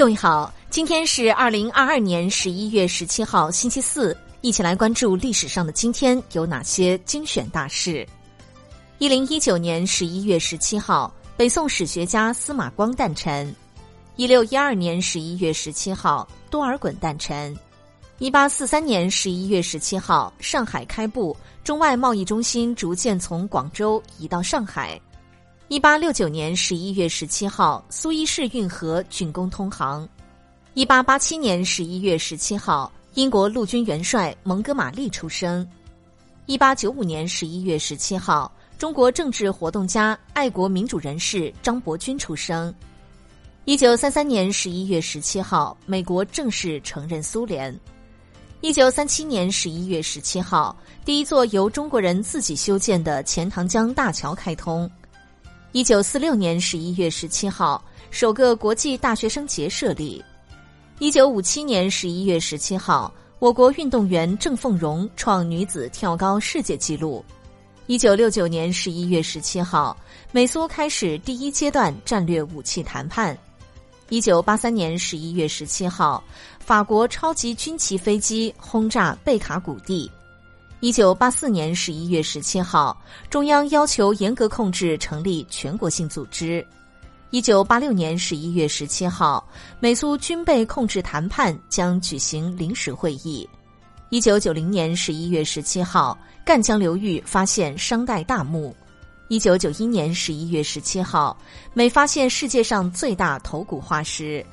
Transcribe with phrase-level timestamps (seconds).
[0.00, 8.08] 各位好，今天是二零二二年十一月十七号，星期四，一起来关注历史上的今天有哪些精选大事。
[8.96, 13.46] 一零一九年十一月十七号，北宋史学家司马光诞辰；
[14.16, 17.54] 一六一二年十一月十七号，多尔衮诞辰；
[18.20, 24.98] 一八四三年十一月十七号，上海开埠，中外贸易中心逐渐从广州移到上海。
[25.70, 30.06] 一八六九年十一月十七号，苏伊士运河竣工通航。
[30.74, 35.64] 一八八七年十一月十七号，英国陆军元帅蒙哥马利出生。
[36.46, 42.74] 一八九五年十一月十七号，中国政治活动家、爱国民主人士张伯钧出生。
[43.64, 47.72] 一九三三年十一月十七号，美国正式承认苏联。
[48.60, 54.90] 一九三七年十一月十七号，第一座由中国人自己修建的钱塘江大桥开通。
[55.72, 57.80] 一九四六年十一月十七号，
[58.10, 60.20] 首个国际大学生节设立。
[60.98, 67.24] 一九五七年十一月十七号，我国运动员郑凤荣创女子跳高世界纪录。
[67.86, 69.96] 一九六九年十一月十七号，
[70.32, 73.38] 美苏开始第一阶段战略武器谈判。
[74.08, 76.20] 一九八三年十一月十七号，
[76.58, 80.10] 法国超级军旗飞机轰炸贝卡谷地。
[80.80, 86.66] 一九八四年十一月十七号，中央要求严格控制成立全国性组织。
[87.28, 89.46] 一九八六年十一月十七号，
[89.78, 93.46] 美苏军备控制谈判将举行临时会议。
[94.08, 98.74] 一九九零年十一月十七号，赣江流域发现商代大墓。
[99.28, 101.36] 一九九一年十一月十七号，
[101.74, 104.44] 美发现世界上最大头骨化石。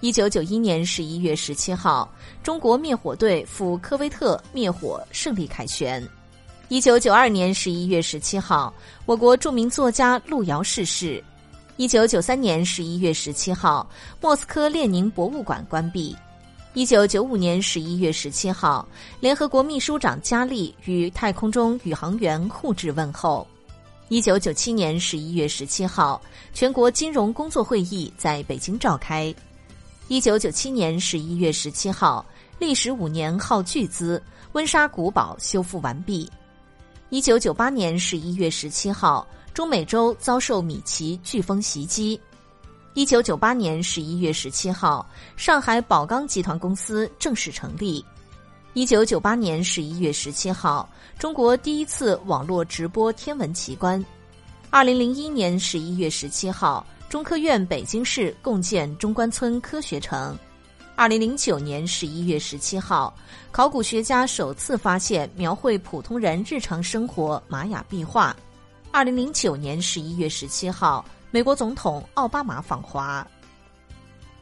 [0.00, 2.08] 一九九一年十一月十七号，
[2.40, 6.06] 中国灭火队赴科威特灭火胜利凯旋。
[6.68, 8.72] 一九九二年十一月十七号，
[9.06, 11.22] 我国著名作家路遥逝世。
[11.76, 16.14] 一九九三年十一月十七号，莫斯科列宁博物馆关闭。
[16.74, 18.88] 一九九五年十一月十七号，
[19.18, 23.44] 联合国秘书长加利与太空中宇航员互致问候。
[24.10, 26.22] 一九九七年十一月十七号，
[26.54, 29.34] 全国金融工作会议在北京召开。
[30.08, 32.24] 一九九七年十一月十七号，
[32.58, 36.26] 历时五年耗巨资，温莎古堡修复完毕。
[37.10, 42.18] 一九九八年十一月十七号，中美洲遭受米奇飓风袭击。
[42.94, 48.02] 一九九八年十一月十七号，上海宝钢集团公司正式成立。
[48.72, 50.88] 一九九八年十一月十七号，
[51.18, 54.02] 中国第一次网络直播天文奇观。
[54.70, 56.82] 二零零一年十一月十七号。
[57.08, 60.36] 中科院北京市共建中关村科学城。
[60.94, 63.14] 二零零九年十一月十七号，
[63.50, 68.36] 考古学家首次发现描绘普通人日常生活玛雅壁画。
[68.90, 73.26] 二零零九年十一月十七号，美国总统奥巴马访华。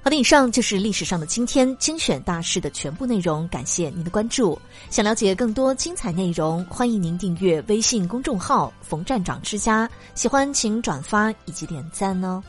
[0.03, 3.47] 好的，以上就是历史上的今天精选大事的全部内容。
[3.49, 4.59] 感谢您的关注。
[4.91, 9.89] 想了解更多精彩内容，欢迎您订阅微信公众号“冯站长之家”。
[10.15, 12.43] 喜欢请转发以及点赞哦。